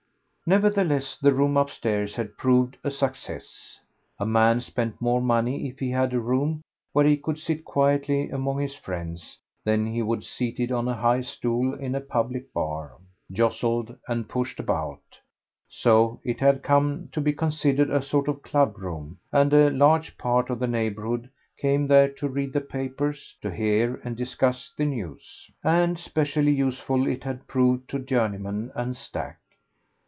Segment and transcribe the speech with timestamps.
[0.47, 3.79] Nevertheless the room upstairs had proved a success.
[4.19, 8.29] A man spent more money if he had a room where he could sit quietly
[8.29, 12.95] among his friends than he would seated on a high stool in a public bar,
[13.31, 14.99] jostled and pushed about;
[15.69, 20.17] so it had come to be considered a sort of club room; and a large
[20.17, 24.83] part of the neighbourhood came there to read the papers, to hear and discuss the
[24.85, 25.49] news.
[25.63, 29.37] And specially useful it had proved to Journeyman and Stack.